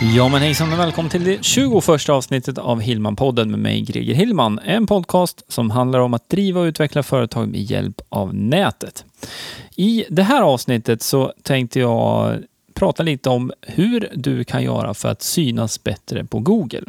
[0.00, 4.58] Ja men hejsan och välkommen till det 21 avsnittet av Hillman-podden med mig Greger Hillman.
[4.58, 9.04] En podcast som handlar om att driva och utveckla företag med hjälp av nätet.
[9.76, 12.38] I det här avsnittet så tänkte jag
[12.74, 16.84] prata lite om hur du kan göra för att synas bättre på Google.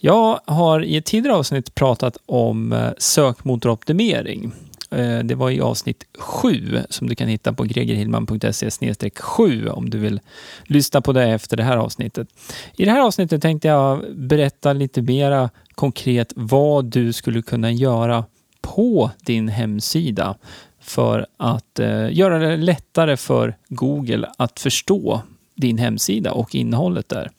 [0.00, 4.52] Jag har i ett tidigare avsnitt pratat om eh, sökmotoroptimering.
[4.90, 9.98] Eh, det var i avsnitt 7 som du kan hitta på gregerhillman.se 7 om du
[9.98, 10.20] vill
[10.64, 12.28] lyssna på det efter det här avsnittet.
[12.76, 18.24] I det här avsnittet tänkte jag berätta lite mera konkret vad du skulle kunna göra
[18.60, 20.36] på din hemsida
[20.80, 25.22] för att eh, göra det lättare för Google att förstå
[25.54, 27.30] din hemsida och innehållet där.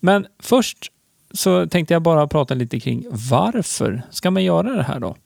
[0.00, 0.90] Men först
[1.34, 5.16] så tänkte jag bara prata lite kring varför ska man göra det här då?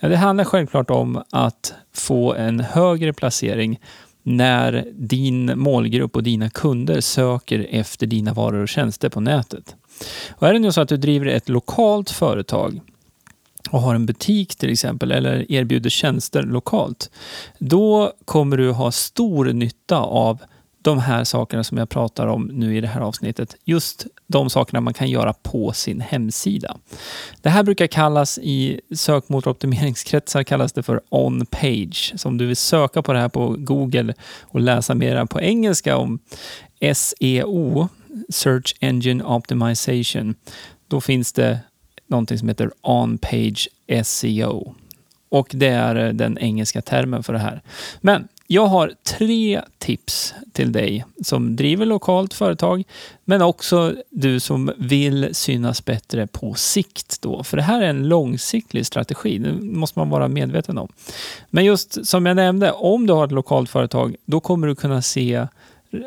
[0.00, 3.80] Ja, det handlar självklart om att få en högre placering
[4.22, 9.76] när din målgrupp och dina kunder söker efter dina varor och tjänster på nätet.
[10.30, 12.80] Och är det nu så att du driver ett lokalt företag
[13.70, 17.10] och har en butik till exempel eller erbjuder tjänster lokalt,
[17.58, 20.38] då kommer du ha stor nytta av
[20.82, 23.56] de här sakerna som jag pratar om nu i det här avsnittet.
[23.64, 26.76] Just de sakerna man kan göra på sin hemsida.
[27.40, 32.12] Det här brukar kallas i sökmotoroptimeringskretsar kallas det för on-page.
[32.16, 35.96] Så om du vill söka på det här på Google och läsa mer på engelska
[35.96, 36.18] om
[36.94, 37.88] SEO,
[38.28, 40.34] Search Engine Optimization,
[40.88, 41.60] då finns det
[42.06, 43.68] någonting som heter on-page
[44.04, 44.74] SEO.
[45.28, 47.62] Och det är den engelska termen för det här.
[48.00, 52.84] Men jag har tre tips till dig som driver lokalt företag,
[53.24, 57.22] men också du som vill synas bättre på sikt.
[57.22, 57.44] Då.
[57.44, 60.88] För det här är en långsiktig strategi, det måste man vara medveten om.
[61.50, 65.02] Men just som jag nämnde, om du har ett lokalt företag, då kommer du kunna
[65.02, 65.46] se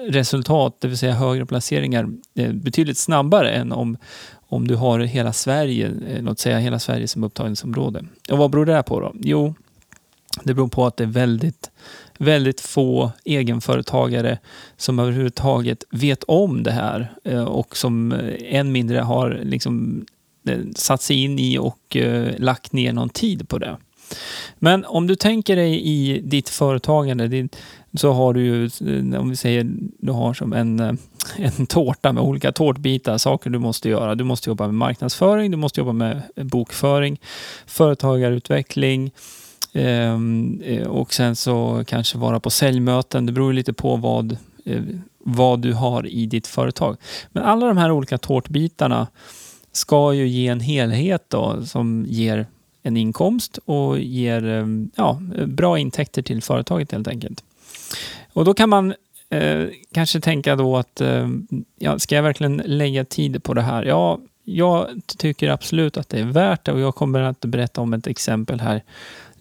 [0.07, 3.97] resultat, det vill säga högre placeringar, eh, betydligt snabbare än om,
[4.47, 8.05] om du har hela Sverige, eh, låt säga hela Sverige som upptagningsområde.
[8.31, 9.11] Och vad beror det på då?
[9.19, 9.53] Jo,
[10.43, 11.71] det beror på att det är väldigt,
[12.17, 14.39] väldigt få egenföretagare
[14.77, 20.05] som överhuvudtaget vet om det här eh, och som eh, än mindre har liksom
[20.47, 21.97] eh, satt sig in i och
[22.37, 23.77] lagt ner någon tid på det.
[24.59, 27.47] Men om du tänker dig i ditt företagande,
[27.93, 28.69] så har du ju,
[29.17, 29.67] om vi säger,
[29.99, 30.79] du har som en,
[31.37, 34.15] en tårta med olika tårtbitar, saker du måste göra.
[34.15, 37.19] Du måste jobba med marknadsföring, du måste jobba med bokföring,
[37.65, 39.11] företagarutveckling,
[39.75, 43.25] Ehm, eh, och sen så kanske vara på säljmöten.
[43.25, 44.81] Det beror lite på vad, eh,
[45.19, 46.97] vad du har i ditt företag.
[47.31, 49.07] Men alla de här olika tårtbitarna
[49.71, 52.47] ska ju ge en helhet då, som ger
[52.83, 57.43] en inkomst och ger ehm, ja, bra intäkter till företaget helt enkelt.
[58.33, 58.93] Och då kan man
[59.29, 61.29] eh, kanske tänka då att eh,
[61.79, 63.83] ja, ska jag verkligen lägga tid på det här?
[63.83, 64.87] Ja, jag
[65.17, 68.59] tycker absolut att det är värt det och jag kommer att berätta om ett exempel
[68.59, 68.81] här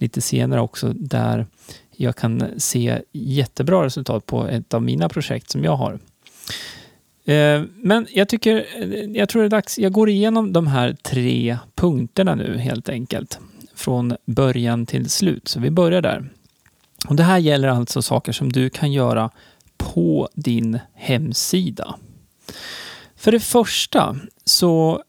[0.04, 1.46] lite senare också där
[1.96, 5.98] jag kan se jättebra resultat på ett av mina projekt som jag har.
[7.24, 10.96] Eh, men jag tycker, eh, jag tror det är dags, jag går igenom de här
[11.02, 13.38] tre punkterna nu helt enkelt.
[13.74, 16.30] Från början till slut, så vi börjar där.
[17.08, 19.30] Och Det här gäller alltså saker som du kan göra
[19.76, 21.94] på din hemsida.
[23.16, 25.02] För det första, så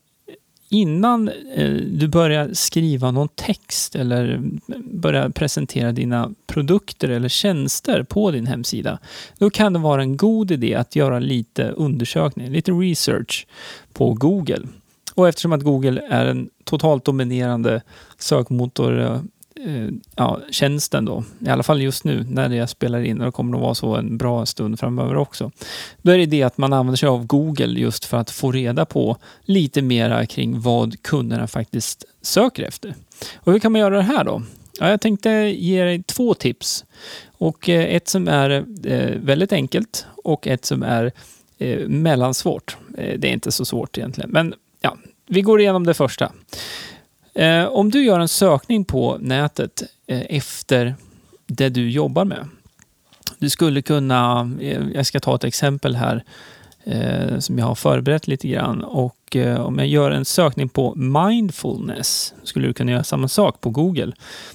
[0.69, 4.41] innan eh, du börjar skriva någon text eller
[4.83, 8.99] börjar presentera dina produkter eller tjänster på din hemsida,
[9.37, 13.47] då kan det vara en god idé att göra lite undersökning, lite research
[13.93, 14.61] på Google.
[15.13, 17.81] Och eftersom att Google är en totalt dominerande
[18.17, 19.21] sökmotor eh,
[19.65, 23.31] eh, ja, tjänsten då, i alla fall just nu när jag spelar in och det
[23.31, 25.51] kommer att vara så en bra stund framöver också.
[26.01, 28.85] Då är det det att man använder sig av Google just för att få reda
[28.85, 32.95] på lite mera kring vad kunderna faktiskt söker efter.
[33.35, 34.41] Och hur kan man göra det här då?
[34.79, 36.85] Ja, jag tänkte ge dig två tips.
[37.37, 41.11] Och eh, ett som är eh, väldigt enkelt och ett som är
[41.57, 42.77] eh, mellansvårt.
[42.97, 44.97] Eh, det är inte så svårt egentligen, men ja,
[45.27, 46.31] vi går igenom det första.
[47.35, 50.95] Eh, om du gör en sökning på nätet eh, efter
[51.47, 52.47] det du jobbar med.
[53.39, 56.23] Du skulle kunna, eh, jag ska ta ett exempel här
[56.83, 58.83] eh, som jag har förberett lite grann.
[58.83, 63.61] Och eh, om jag gör en sökning på mindfulness, skulle du kunna göra samma sak
[63.61, 64.11] på Google,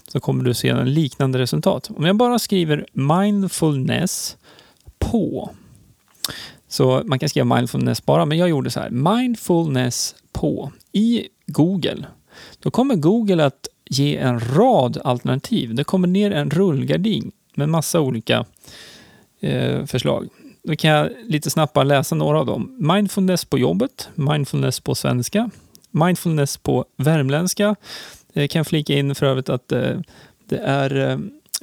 [0.08, 1.90] så kommer du se en liknande resultat.
[1.96, 4.36] Om jag bara skriver mindfulness
[4.98, 5.50] på
[6.68, 8.90] Så man kan skriva mindfulness bara, men jag gjorde så här.
[8.90, 12.06] Mindfulness på i Google.
[12.58, 15.74] Då kommer Google att ge en rad alternativ.
[15.74, 18.44] Det kommer ner en rullgardin med massa olika
[19.40, 20.28] eh, förslag.
[20.62, 22.76] Då kan jag lite snabbt bara läsa några av dem.
[22.94, 25.50] Mindfulness på jobbet, mindfulness på svenska,
[25.90, 27.76] mindfulness på värmländska.
[28.32, 29.98] Jag kan flika in för övrigt att eh,
[30.48, 31.18] det är eh,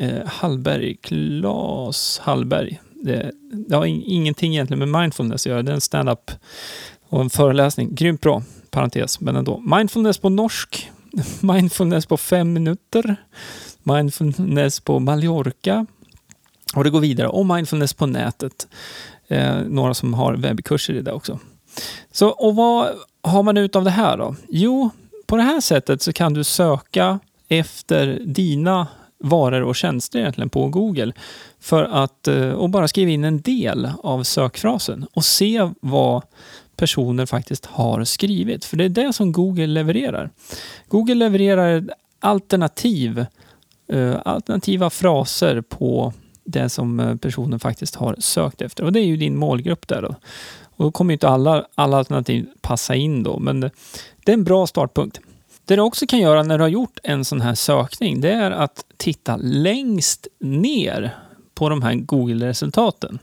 [0.08, 2.80] eh Hallberg, Claes Hallberg.
[2.94, 5.62] Det, det har ingenting egentligen med mindfulness att göra.
[5.62, 6.32] Det är en stand-up
[7.10, 7.96] och en föreläsning.
[7.96, 9.60] Grymt bra, parentes, men ändå.
[9.60, 10.92] Mindfulness på norsk,
[11.42, 13.16] mindfulness på fem minuter,
[13.84, 15.86] mindfulness på Mallorca,
[16.76, 17.28] och det går vidare.
[17.28, 18.68] Och mindfulness på nätet.
[19.28, 21.40] Eh, några som har webbkurser i det också.
[22.12, 22.90] Så, och vad
[23.22, 24.36] har man ut av det här då?
[24.50, 24.90] Jo,
[25.28, 28.88] på det här sättet så kan du söka efter dina
[29.20, 31.14] varor och tjänster egentligen på Google.
[31.60, 36.24] För att, eh, och bara skriva in en del av sökfrasen och se vad
[36.78, 38.66] personer faktiskt har skrivit.
[38.66, 40.30] För det är det som Google levererar.
[40.88, 41.84] Google levererar
[42.20, 43.26] alternativ,
[43.90, 46.14] eh, alternativa fraser på
[46.44, 48.84] det som eh, personen faktiskt har sökt efter.
[48.84, 50.16] Och det är ju din målgrupp där då.
[50.78, 54.68] Och då kommer inte alla, alla alternativ passa in då, men det är en bra
[54.68, 55.20] startpunkt.
[55.66, 58.52] Det du också kan göra när du har gjort en sån här sökning, det är
[58.52, 61.16] att titta längst ner
[61.56, 63.20] på de här Google-resultaten.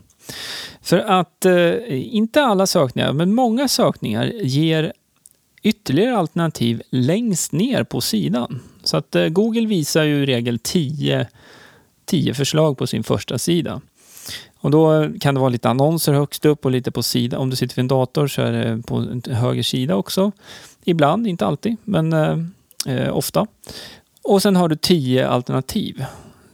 [0.81, 4.93] För att, eh, inte alla sökningar, men många sökningar ger
[5.63, 8.61] ytterligare alternativ längst ner på sidan.
[8.83, 11.27] Så att eh, Google visar ju i regel 10
[12.33, 13.81] förslag på sin första sida.
[14.57, 17.39] Och då kan det vara lite annonser högst upp och lite på sidan.
[17.39, 20.31] Om du sitter vid en dator så är det på en höger sida också.
[20.83, 22.37] Ibland, inte alltid, men eh,
[22.87, 23.47] eh ofta.
[24.23, 26.05] Och sen har du 10 alternativ.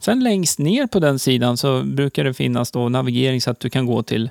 [0.02, 3.70] Sen längst ner på den sidan så brukar det finnas då navigering så att du
[3.70, 4.30] kan gå till,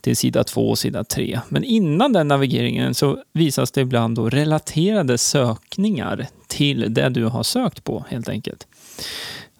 [0.00, 1.40] till sida 2 och sida 3.
[1.48, 7.42] Men innan den navigeringen så visas det ibland då relaterade sökningar till det du har
[7.42, 8.66] sökt på helt enkelt.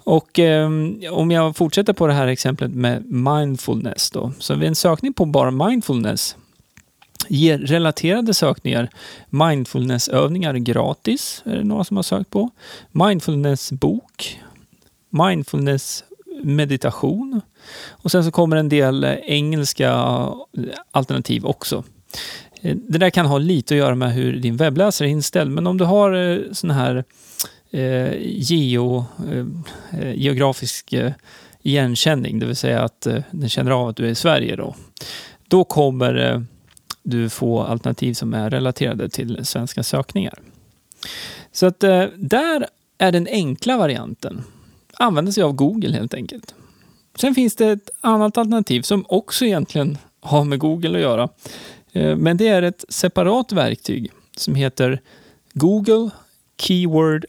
[0.04, 0.70] Och eh,
[1.10, 4.32] om jag fortsätter på det här exemplet med mindfulness då.
[4.38, 6.36] Så vid en sökning på bara mindfulness
[7.28, 8.90] ger relaterade sökningar
[9.28, 12.50] mindfulnessövningar gratis, är det några som har sökt på.
[12.92, 14.40] Mindfulnessbok,
[15.10, 16.04] mindfulness
[16.42, 17.40] meditation
[17.88, 21.84] och sen så kommer en del eh, engelska eh, alternativ också.
[22.60, 25.66] Eh, det där kan ha lite att göra med hur din webbläsare är inställd, men
[25.66, 27.04] om du har sån här
[27.70, 29.04] eh, geo,
[29.92, 31.12] eh, geografisk eh,
[31.62, 34.74] igenkänning, det vill säga att eh, den känner av att du är i Sverige då.
[35.48, 36.42] Då kommer eh,
[37.02, 40.38] du få alternativ som är relaterade till svenska sökningar.
[41.52, 42.66] Så att eh, där
[42.98, 44.44] är den enkla varianten.
[45.02, 46.54] Använder sig av Google helt enkelt.
[47.16, 51.28] Sen finns det ett annat alternativ som också egentligen har med Google att göra.
[51.92, 55.00] Eh, men det är ett separat verktyg som heter
[55.52, 56.10] Google
[56.58, 57.24] Keyword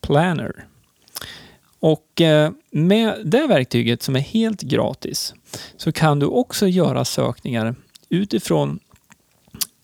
[0.00, 0.66] Planner.
[1.80, 5.34] Och eh, med det verktyget som är helt gratis
[5.76, 7.74] så kan du också göra sökningar
[8.08, 8.78] utifrån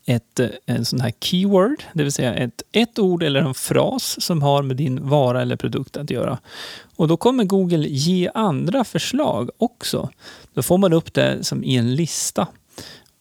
[0.05, 4.23] ett, eh, en sån här keyword, det vill säga ett, ett ord eller en fras
[4.23, 6.39] som har med din vara eller produkt att göra.
[7.01, 10.11] Och då kommer Google ge andra förslag också.
[10.55, 12.47] Då får man upp det som i en lista.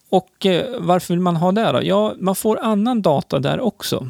[0.09, 1.83] Och eh, varför vill man ha det då?
[1.83, 4.07] Ja, man får annan data där också.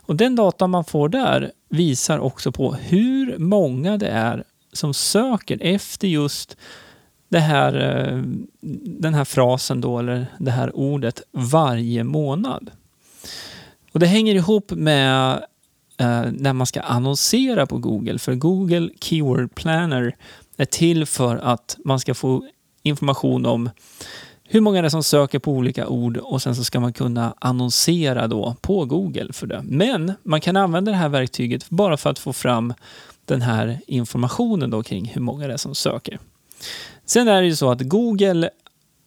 [0.00, 5.58] Och den data man får där visar också på hur många det är som söker
[5.62, 6.56] efter just
[7.28, 8.22] det här, eh,
[9.00, 12.70] den här frasen då, eller det här ordet varje månad.
[13.92, 15.44] Och det hänger ihop med
[15.98, 18.18] Eh, när man ska annonsera på Google.
[18.18, 20.16] För Google Keyword Planner
[20.56, 22.44] är till för att man ska få
[22.82, 23.70] information om
[24.48, 27.34] hur många det är som söker på olika ord och sen så ska man kunna
[27.38, 29.62] annonsera då på Google för det.
[29.64, 32.74] Men man kan använda det här verktyget bara för att få fram
[33.24, 36.18] den här informationen då kring hur många det är som söker.
[37.04, 38.50] Sen är det ju så att Google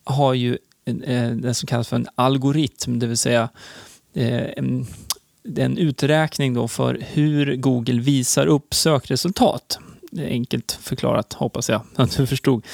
[0.03, 3.50] har ju eh, det som kallas för en algoritm, det vill säga
[4.13, 4.88] eh, en,
[5.58, 9.79] en uträkning då för hur Google visar upp sökresultat.
[10.17, 12.65] Enkelt förklarat, hoppas jag att du förstod.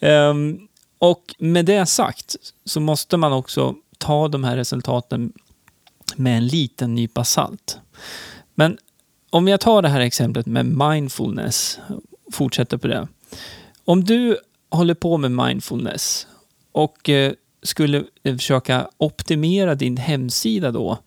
[0.00, 5.32] Um, och med det sagt så måste man också ta de här resultaten
[6.16, 7.78] med en liten nypa salt.
[8.54, 8.78] Men
[9.30, 11.78] om jag tar det här exemplet med mindfulness,
[12.32, 13.08] fortsätter på det.
[13.84, 14.38] Om du
[14.70, 16.26] håller på med mindfulness
[16.72, 20.98] och eh, skulle eh, försöka optimera din hemsida då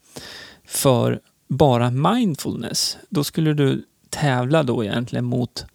[0.65, 5.65] för bara mindfulness, då skulle du tävla då egentligen mot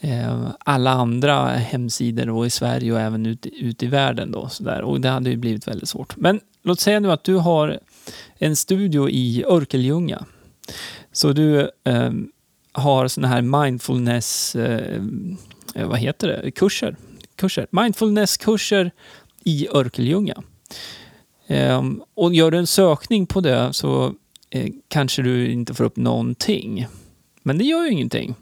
[0.00, 4.32] eh, alla andra hemsidor då i Sverige och även ute ut i världen.
[4.32, 4.82] Då, så där.
[4.82, 6.16] Och det hade ju blivit väldigt svårt.
[6.16, 7.80] Men låt säga nu att du har
[8.38, 10.24] en studio i Örkelljunga.
[11.12, 12.10] Så du eh,
[12.72, 15.02] har såna här mindfulness, eh,
[15.74, 16.96] vad heter det, kurser.
[17.36, 17.66] kurser.
[17.70, 18.90] Mindfulness-kurser
[19.44, 20.42] i Örkelljunga.
[21.50, 21.82] Eh,
[22.14, 24.14] och gör du en sökning på det så
[24.50, 26.86] eh, kanske du inte får upp någonting.
[27.42, 28.34] Men det gör ju ingenting.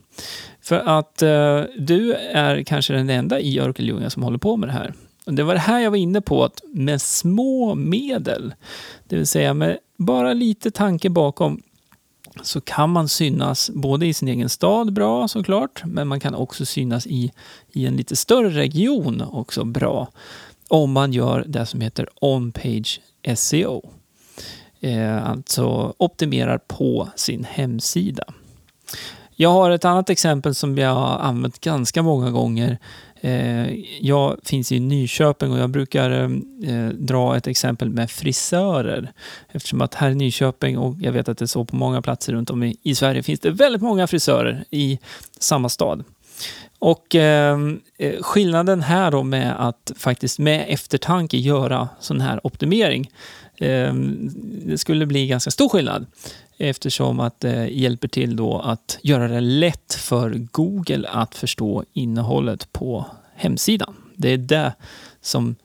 [0.60, 4.72] För att eh, du är kanske den enda i Örkelljunga som håller på med det
[4.72, 4.94] här.
[5.26, 8.54] Och det var det här jag var inne på, att med små medel,
[9.08, 11.62] det vill säga med bara lite tanke bakom,
[12.42, 16.66] så kan man synas både i sin egen stad bra såklart, men man kan också
[16.66, 17.32] synas i,
[17.72, 20.08] i en lite större region också bra.
[20.68, 23.00] Om man gör det som heter on-page
[23.36, 23.90] SEO.
[24.80, 28.24] Eh, alltså optimerar på sin hemsida.
[29.40, 32.78] Jag har ett annat exempel som jag har använt ganska många gånger.
[33.20, 36.10] Eh, jag finns i Nyköping och jag brukar
[36.64, 39.12] eh, dra ett exempel med frisörer.
[39.48, 42.32] Eftersom att här i Nyköping, och jag vet att det är så på många platser
[42.32, 44.98] runt om i Sverige, finns det väldigt många frisörer i
[45.38, 46.04] samma stad.
[46.78, 53.10] Och ehm, eh, skillnaden här då med att faktiskt med eftertanke göra sån här optimering,
[53.56, 53.94] eh,
[54.66, 56.06] det skulle bli ganska stor skillnad
[56.58, 61.34] eftersom att eh, det eh, hjälper till då att göra det lätt för Google att
[61.34, 63.94] förstå innehållet på hemsidan.
[64.16, 64.72] Det är det
[65.20, 65.56] som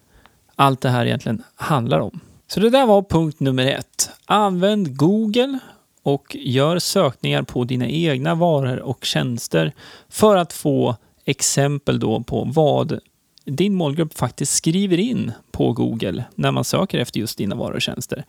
[0.56, 2.20] allt det här egentligen handlar om.
[2.48, 4.10] Så det där var punkt nummer ett.
[4.26, 5.60] Använd Google
[6.04, 9.72] och gör sökningar på dina egna varor och tjänster
[10.10, 13.00] för att få exempel då på vad
[13.46, 17.82] din målgrupp faktiskt skriver in på Google när man söker efter just dina varor och
[17.82, 18.26] tjänster.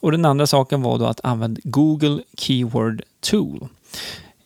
[0.00, 3.68] Och den andra saken var då att använda Google Keyword Tool.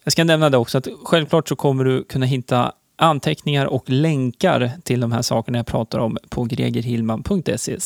[0.05, 4.73] Jag ska nämna det också att självklart så kommer du kunna hitta anteckningar och länkar
[4.83, 7.79] till de här sakerna jag pratar om på gregerhillman.se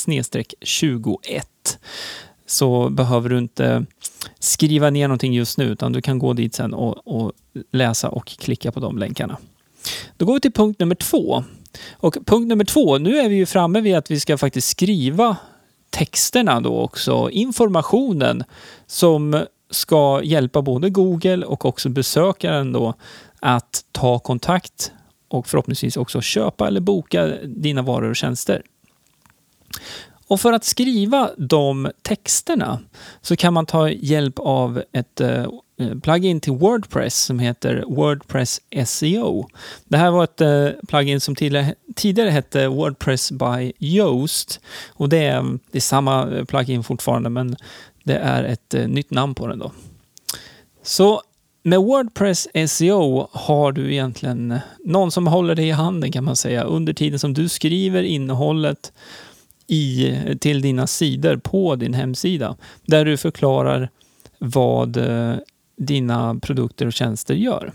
[0.60, 1.78] 21.
[2.46, 3.86] Så behöver du inte
[4.38, 7.32] skriva ner någonting just nu utan du kan gå dit sen och, och
[7.72, 9.36] läsa och klicka på de länkarna.
[10.16, 11.44] Då går vi till punkt nummer två.
[11.92, 15.36] Och punkt nummer två, nu är vi ju framme vid att vi ska faktiskt skriva
[15.90, 18.44] texterna då också, informationen
[18.86, 22.94] som ska hjälpa både Google och också besökaren då
[23.40, 24.92] att ta kontakt
[25.28, 28.62] och förhoppningsvis också köpa eller boka dina varor och tjänster.
[30.26, 32.78] Och för att skriva de texterna
[33.20, 35.46] så kan man ta hjälp av ett eh,
[35.82, 39.48] Eh, plugin till Wordpress som heter Wordpress SEO.
[39.84, 41.34] Det här var ett eh, plugin som
[41.96, 44.60] tidigare, hette Wordpress by Yoast
[44.92, 47.56] och det är, det är samma eh, plugin fortfarande men
[48.04, 49.72] det är ett nytt namn på den då.
[50.82, 51.22] Så
[51.62, 56.62] med Wordpress SEO har du egentligen någon som håller dig i handen kan man säga
[56.62, 58.92] under tiden som du skriver innehållet
[59.66, 62.56] i, till dina sidor på din hemsida.
[62.86, 63.90] Där du förklarar
[64.38, 64.96] vad
[65.76, 67.72] dina produkter och tjänster gör.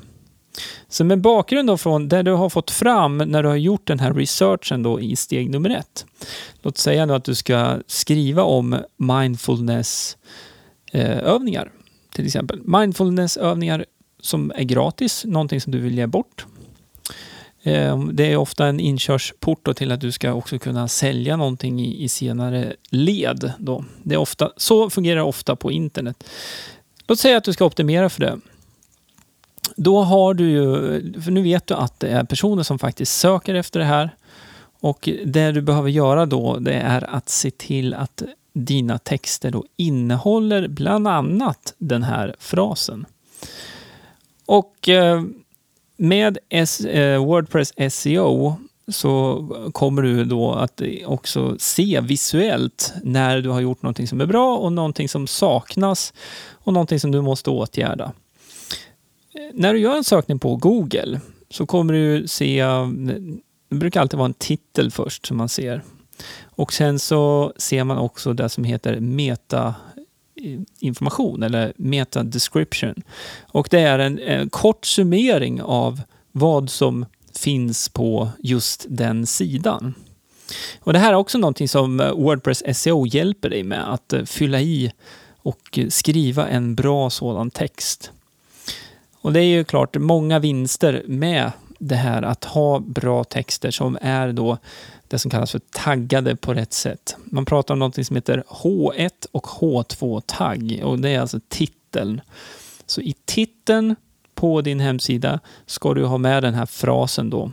[0.87, 3.99] Så med bakgrund då från det du har fått fram när du har gjort den
[3.99, 6.05] här researchen då i steg nummer ett.
[6.61, 11.71] Låt säga nu att du ska skriva om mindfulnessövningar.
[12.13, 12.61] till exempel.
[12.63, 13.85] Mindfulnessövningar
[14.21, 16.45] som är gratis, någonting som du vill ge bort.
[17.63, 22.03] Eh, det är ofta en inkörsport till att du ska också kunna sälja någonting i,
[22.03, 23.53] i senare led.
[23.59, 23.85] Då.
[24.03, 26.23] Det är ofta, så fungerar det ofta på internet.
[27.07, 28.39] Låt säga att du ska optimera för det.
[29.75, 30.63] Då har du ju,
[31.21, 34.15] för nu vet du att det är personer som faktiskt söker efter det här.
[34.79, 38.23] Och det du behöver göra då, det är att se till att
[38.53, 43.05] dina texter då innehåller bland annat den här frasen.
[44.45, 45.23] Och eh,
[45.97, 48.55] med eh, Wordpress SEO
[48.91, 54.25] så kommer du då att också se visuellt när du har gjort någonting som är
[54.25, 56.13] bra och någonting som saknas
[56.51, 58.11] och någonting som du måste åtgärda.
[59.53, 62.63] När du gör en sökning på Google så kommer du se,
[63.69, 65.83] det brukar alltid vara en titel först som man ser.
[66.43, 69.75] Och sen så ser man också det som heter meta
[70.35, 73.03] eh, information eller meta description.
[73.41, 76.01] Och det är en, en kort summering av
[76.31, 77.05] vad som
[77.37, 79.93] finns på just den sidan.
[80.79, 84.23] Och Det här är också någonting som eh, Wordpress SEO hjälper dig med, att eh,
[84.23, 84.91] fylla i
[85.37, 88.11] och eh, skriva en bra sådan text.
[89.21, 93.97] Och det är ju klart många vinster med det här att ha bra texter som
[94.01, 94.57] är då
[95.07, 97.15] det som kallas för taggade på rätt sätt.
[97.23, 102.21] Man pratar om något som heter H1 och H2-tagg och det är alltså titeln.
[102.85, 103.95] Så i titeln
[104.37, 107.51] på din hemsida ska du ha med den här frasen då.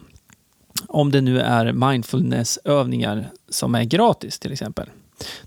[0.89, 4.91] Om det nu är mindfulnessövningar som är gratis till exempel.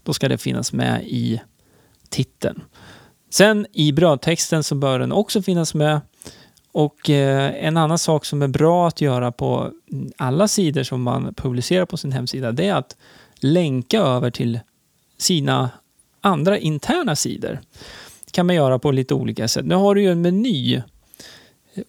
[0.04, 1.42] Då ska det finnas med i
[2.10, 2.64] titeln.
[3.30, 6.02] Sen i brödtexten så bör den också finnas med.
[6.72, 9.72] Och eh, en annan sak som är bra att göra på
[10.18, 12.96] alla sidor som man publicerar på sin hemsida, det är att
[13.40, 14.60] länka över till
[15.18, 15.70] sina
[16.22, 17.60] andra interna sidor.
[18.26, 19.66] Det kan man göra på lite olika sätt.
[19.66, 20.82] Nu har du ju en meny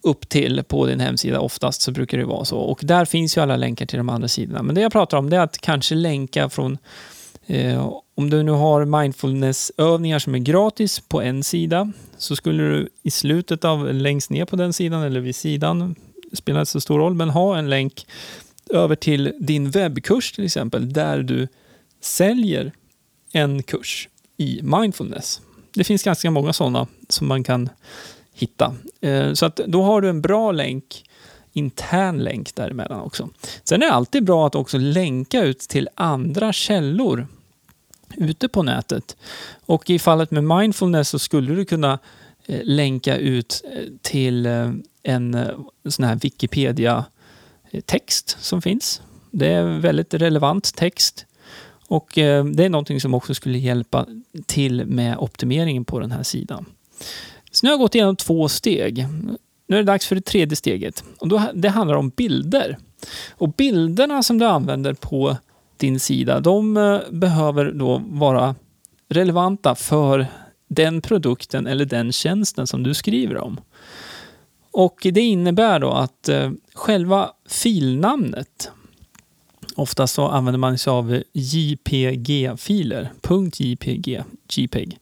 [0.03, 1.41] upp till på din hemsida.
[1.41, 2.59] Oftast så brukar det vara så.
[2.59, 4.63] Och där finns ju alla länkar till de andra sidorna.
[4.63, 6.79] Men det jag pratar om det är att kanske länka från
[7.47, 12.89] eh, om du nu har mindfulnessövningar som är gratis på en sida så skulle du
[13.03, 15.95] i slutet av, längst ner på den sidan eller vid sidan,
[16.33, 18.07] spelar inte så stor roll, men ha en länk
[18.71, 21.49] över till din webbkurs till exempel där du
[22.01, 22.73] säljer
[23.33, 25.41] en kurs i mindfulness.
[25.75, 27.69] Det finns ganska många sådana som man kan
[28.39, 28.75] hitta.
[29.01, 31.05] Eh, så att då har du en bra länk,
[31.53, 33.29] intern länk däremellan också.
[33.65, 37.27] Sen är det alltid bra att också länka ut till andra källor
[38.17, 39.17] ute på nätet.
[39.67, 41.99] Och i fallet med mindfulness så skulle du kunna
[42.47, 44.47] eh, länka ut eh, till
[45.03, 45.37] en
[45.89, 49.03] sån här Wikipedia-text som finns.
[49.31, 51.25] Det är väldigt relevant text.
[51.91, 54.07] Och det är någonting som också skulle hjälpa
[54.47, 56.65] till med optimeringen på den här sidan.
[57.51, 59.07] Så nu har jag gått igenom två steg.
[59.67, 61.05] Nu är det dags för det tredje steget.
[61.19, 62.79] Och då, det handlar om bilder.
[63.31, 65.37] Och bilderna som du använder på
[65.77, 68.55] din sida, de eh, behöver då vara
[69.09, 70.27] relevanta för
[70.69, 73.61] den produkten eller den tjänsten som du skriver om.
[74.71, 78.71] Och det innebär då att eh, själva filnamnet,
[79.77, 83.11] oftast så använder man sig av JPG-filer,
[83.59, 84.99] .jpg, JPEG.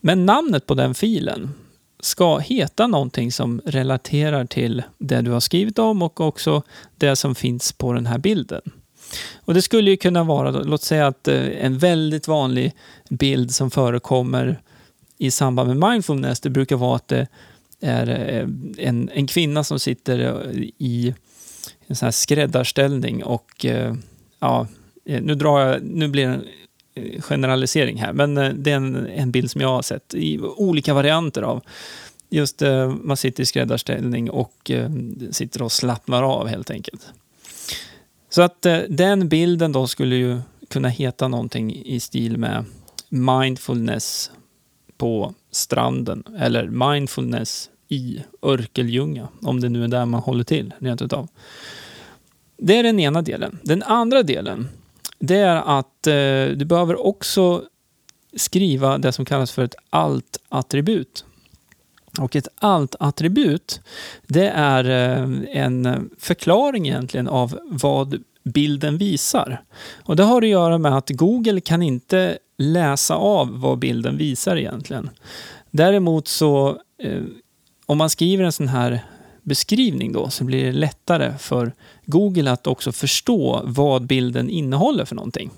[0.00, 1.50] Men namnet på den filen
[2.00, 6.62] ska heta någonting som relaterar till det du har skrivit om och också
[6.96, 8.60] det som finns på den här bilden.
[9.44, 12.72] Och Det skulle ju kunna vara, låt säga att eh, en väldigt vanlig
[13.10, 14.60] bild som förekommer
[15.18, 17.26] i samband med mindfulness, det brukar vara att det
[17.80, 18.48] är eh,
[18.88, 21.14] en, en kvinna som sitter eh, i
[21.86, 23.66] en sån här skräddarställning och
[24.38, 24.66] ja,
[25.04, 26.40] nu drar jag, nu blir det
[27.20, 30.94] generalisering här, men eh, det är en, en bild som jag har sett i olika
[30.94, 31.62] varianter av
[32.30, 34.90] just eh, man sitter i skräddarställning och eh,
[35.30, 37.12] sitter och slappnar av helt enkelt.
[38.28, 42.64] Så att eh, den bilden då skulle ju kunna heta någonting i stil med
[43.08, 44.30] mindfulness
[44.96, 51.02] på stranden eller mindfulness i Örkelljunga, om det nu är där man håller till rent
[51.02, 51.28] utav.
[52.56, 53.58] Det är den ena delen.
[53.62, 54.68] Den andra delen,
[55.20, 57.64] det är att eh, du behöver också
[58.36, 61.24] skriva det som kallas för ett alt-attribut.
[62.18, 63.80] Och ett alt-attribut,
[64.26, 65.28] det är eh,
[65.62, 69.62] en förklaring egentligen av vad bilden visar.
[70.04, 74.56] Och det har att göra med att Google kan inte läsa av vad bilden visar
[74.56, 75.10] egentligen.
[75.70, 76.68] Däremot så,
[77.02, 77.22] eh,
[77.86, 79.04] om man skriver en sån här
[79.42, 81.72] beskrivning då så blir det lättare för
[82.06, 85.50] Google att också förstå vad bilden innehåller för någonting.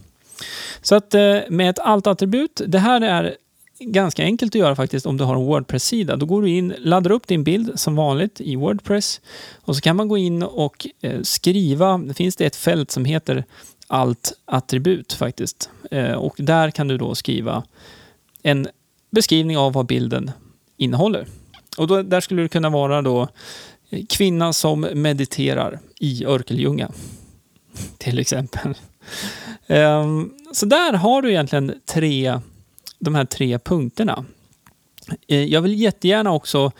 [0.82, 3.36] Så att eh, med ett alt-attribut, det här är
[3.78, 6.16] ganska enkelt att göra faktiskt om du har en Wordpress-sida.
[6.16, 9.20] Då går du in, laddar upp din bild som vanligt i Wordpress
[9.60, 13.04] och så kan man gå in och eh, skriva, det finns det ett fält som
[13.04, 13.44] heter
[13.86, 15.70] alt-attribut faktiskt.
[15.90, 17.62] Eh, och där kan du då skriva
[18.42, 18.68] en
[19.10, 20.30] beskrivning av vad bilden
[20.76, 21.26] innehåller.
[21.76, 23.28] Och då, där skulle det kunna vara då
[24.08, 26.90] kvinna som mediterar i Örkelljunga.
[27.98, 28.74] Till exempel.
[29.66, 32.38] Ehm, så där har du egentligen tre,
[32.98, 34.24] de här tre punkterna.
[35.28, 36.72] Eh, jag vill jättegärna också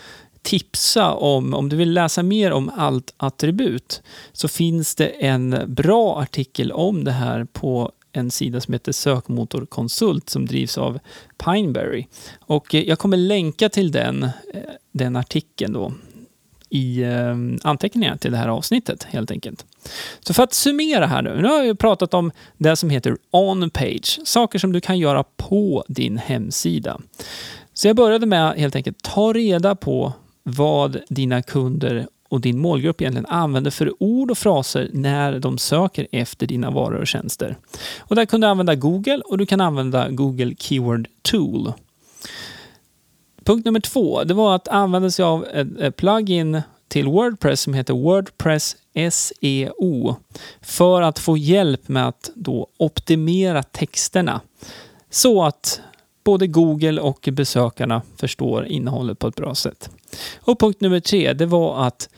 [0.42, 6.20] tipsa om, om du vill läsa mer om allt attribut, så finns det en bra
[6.20, 10.98] artikel om det här på en sida som heter Sökmotorkonsult som drivs av
[11.44, 12.07] Pineberry.
[12.40, 14.31] Och eh, jag kommer länka till den, eh,
[14.92, 15.92] den artikeln då
[16.72, 17.04] i
[17.62, 19.66] anteckningarna anteckningar till det här avsnittet helt enkelt.
[20.20, 21.42] Så för att summera här nu.
[21.42, 24.20] Nu har jag pratat om det som heter on-page.
[24.24, 27.00] Saker som du kan göra på din hemsida.
[27.74, 33.00] Så jag började med helt enkelt ta reda på vad dina kunder och din målgrupp
[33.00, 37.56] egentligen använder för ord och fraser när de söker efter dina varor och tjänster.
[37.98, 41.72] Och där kan du använda Google och du kan använda Google Keyword Tool.
[43.44, 45.46] Punkt nummer två, det var att använda sig av
[45.81, 48.76] ett plugin till Wordpress som heter Wordpress
[49.11, 50.16] SEO
[50.61, 54.40] för att få hjälp med att då optimera texterna
[55.11, 55.81] så att
[56.24, 59.90] både Google och besökarna förstår innehållet på ett bra sätt.
[60.40, 62.09] Och punkt nummer tre, det var att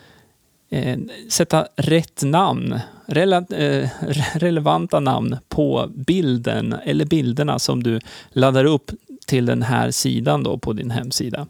[0.71, 3.89] eh, sätta rätt namn, rela, eh,
[4.35, 8.91] relevanta namn på bilden eller bilderna som du laddar upp
[9.27, 11.47] till den här sidan då på din hemsida.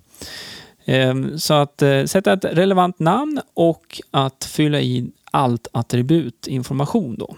[0.85, 7.17] Ehm, så att eh, sätta ett relevant namn och att fylla i allt attribut information
[7.19, 7.37] då.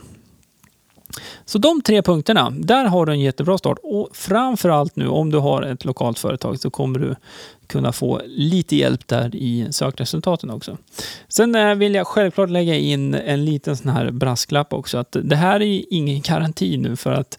[1.44, 3.78] Så de tre punkterna, där har du en jättebra start.
[3.82, 7.16] Och framförallt nu om du har ett lokalt företag så kommer du
[7.66, 10.76] kunna få lite hjälp där i sökresultaten också.
[11.28, 14.98] Sen eh, vill jag självklart lägga in en liten sån här brasklapp också.
[14.98, 17.38] att Det här är ingen garanti nu för att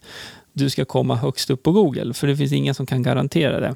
[0.58, 3.74] du ska komma högst upp på Google, för det finns ingen som kan garantera det.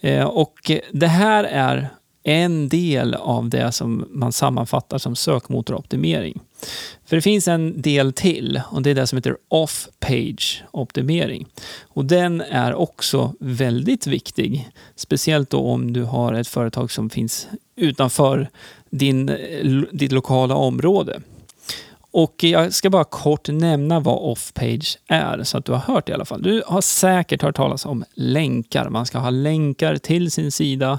[0.00, 1.90] Eh, och det här är
[2.22, 6.40] en del av det som man sammanfattar som sökmotoroptimering.
[7.06, 11.46] För det finns en del till och det är det som heter off-page optimering.
[11.80, 17.48] Och den är också väldigt viktig, speciellt då om du har ett företag som finns
[17.76, 18.48] utanför
[18.90, 21.20] din, eh, ditt lokala område.
[22.12, 26.10] Och jag ska bara kort nämna vad off-page är, så att du har hört det
[26.10, 26.42] i alla fall.
[26.42, 28.88] Du har säkert hört talas om länkar.
[28.88, 30.98] Man ska ha länkar till sin sida.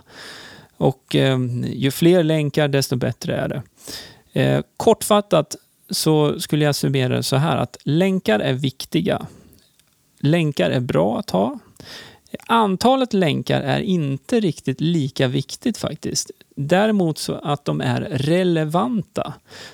[0.77, 3.61] Och eh, ju fler länkar, desto bättre är det.
[4.41, 5.55] Eh, kortfattat
[5.89, 9.25] så skulle jag summera det så här att länkar är viktiga.
[10.19, 11.59] Länkar är bra att ha.
[12.47, 16.31] Antalet länkar är inte riktigt lika viktigt faktiskt.
[16.55, 19.33] Däremot så att de är relevanta.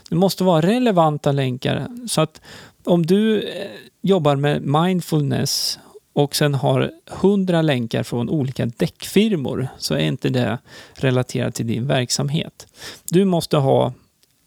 [0.10, 2.41] Det måste vara relevanta länkar så att
[2.84, 3.67] om du eh,
[4.02, 5.80] jobbar med mindfulness
[6.13, 10.58] och sen har hundra länkar från olika däckfirmor så är inte det
[10.93, 12.67] relaterat till din verksamhet.
[13.10, 13.93] Du måste ha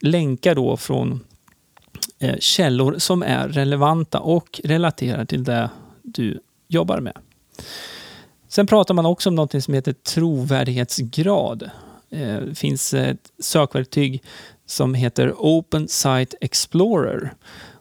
[0.00, 1.20] länkar då från
[2.18, 5.70] eh, källor som är relevanta och relaterar till det
[6.02, 7.18] du jobbar med.
[8.50, 11.70] Sen pratar man också om något som heter trovärdighetsgrad.
[12.08, 14.22] Det finns ett sökverktyg
[14.66, 17.34] som heter Open Site Explorer.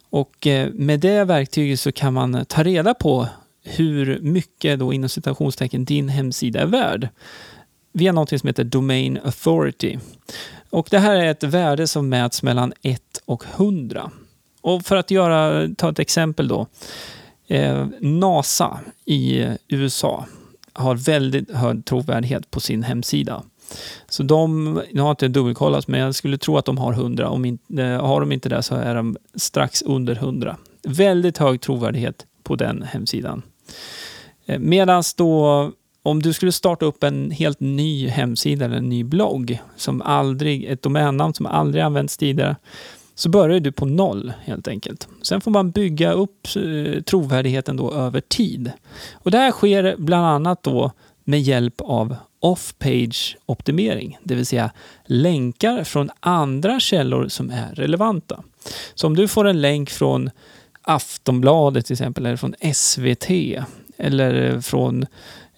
[0.09, 3.27] Och eh, med det verktyget så kan man ta reda på
[3.63, 7.09] hur mycket då inom citationstecken din hemsida är värd
[7.93, 9.97] via något som heter Domain Authority.
[10.69, 14.11] Och det här är ett värde som mäts mellan 1 och 100.
[14.61, 16.67] Och för att göra, ta ett exempel då.
[17.47, 20.25] Eh, NASA i eh, USA
[20.73, 23.43] har väldigt hög trovärdighet på sin hemsida.
[24.09, 27.29] Så de, jag har inte dubbelkollat, men jag skulle tro att de har 100.
[27.29, 30.57] Om inte, eh, har de inte det så är de strax under 100.
[30.83, 33.41] Väldigt hög trovärdighet på den hemsidan.
[34.45, 35.71] Eh, Medan då
[36.03, 40.65] om du skulle starta upp en helt ny hemsida eller en ny blogg, som aldrig,
[40.65, 42.55] ett domännamn som aldrig använts tidigare,
[43.19, 45.07] så börjar du på noll helt enkelt.
[45.21, 48.71] Sen får man bygga upp eh, trovärdigheten då över tid.
[49.13, 50.91] Och det här sker bland annat då
[51.23, 54.71] med hjälp av off-page optimering, det vill säga
[55.05, 58.43] länkar från andra källor som är relevanta.
[58.95, 60.29] Så om du får en länk från
[60.81, 63.29] Aftonbladet till exempel, eller från SVT,
[63.97, 65.05] eller eh, från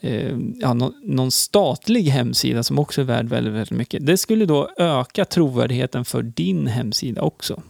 [0.01, 4.05] eh, ja, någon, statlig hemsida som också är värd väldigt, väldigt mycket.
[4.05, 7.61] Det skulle då öka trovärdigheten för din hemsida också.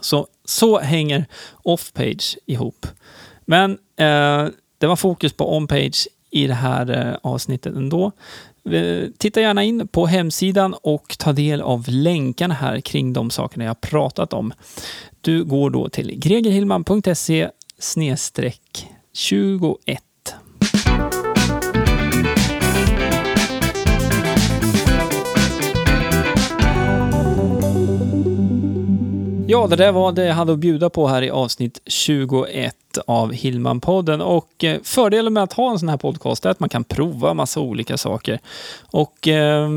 [0.00, 1.26] Så, så hänger
[1.64, 2.86] off-page ihop.
[3.44, 8.12] Men eh, det var fokus på on-page i det här eh, avsnittet ändå.
[9.18, 13.80] Titta gärna in på hemsidan och ta del av länkarna här kring de sakerna jag
[13.80, 14.52] pratat om.
[15.20, 17.48] Du går då till gregerhillman.se
[19.12, 20.02] 21
[29.52, 33.32] Ja, det där var det jag hade att bjuda på här i avsnitt 21 av
[33.32, 34.20] Hillman-podden.
[34.20, 37.34] Och eh, fördelen med att ha en sån här podcast är att man kan prova
[37.34, 38.38] massa olika saker.
[38.80, 39.70] Och eh,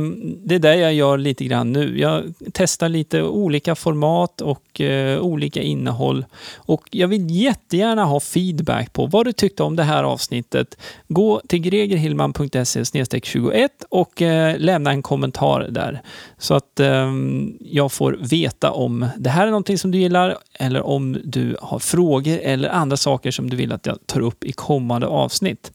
[0.43, 1.99] det är det jag gör lite grann nu.
[1.99, 6.25] Jag testar lite olika format och eh, olika innehåll.
[6.55, 10.77] Och jag vill jättegärna ha feedback på vad du tyckte om det här avsnittet.
[11.07, 12.85] Gå till gregerhillman.se
[13.23, 16.01] 21 och eh, lämna en kommentar där.
[16.37, 17.11] Så att eh,
[17.59, 21.79] jag får veta om det här är någonting som du gillar eller om du har
[21.79, 25.71] frågor eller andra saker som du vill att jag tar upp i kommande avsnitt.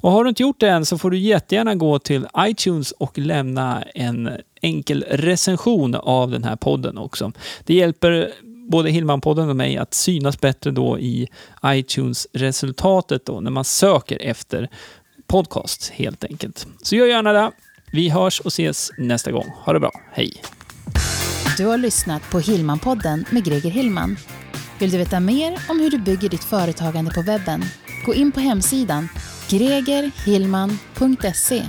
[0.00, 3.18] Och har du inte gjort det än så får du jättegärna gå till iTunes och
[3.18, 4.30] lämna en
[4.62, 7.32] enkel recension av den här podden också.
[7.64, 8.32] Det hjälper
[8.70, 11.28] både Hillman-podden och mig att synas bättre då i
[11.66, 14.68] iTunes-resultatet då när man söker efter
[15.26, 16.66] podcast helt enkelt.
[16.82, 17.50] Så gör gärna det.
[17.92, 19.52] Vi hörs och ses nästa gång.
[19.64, 19.90] Ha det bra.
[20.12, 20.42] Hej!
[21.56, 24.16] Du har lyssnat på Hillman-podden med Greger Hillman.
[24.78, 27.64] Vill du veta mer om hur du bygger ditt företagande på webben?
[28.06, 29.08] Gå in på hemsidan
[29.48, 31.62] gregerhillman.se